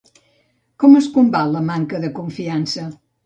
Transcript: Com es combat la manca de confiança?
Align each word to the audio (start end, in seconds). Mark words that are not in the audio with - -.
Com 0.83 0.95
es 0.99 1.09
combat 1.17 1.53
la 1.57 1.63
manca 1.67 2.01
de 2.07 2.11
confiança? 2.21 2.89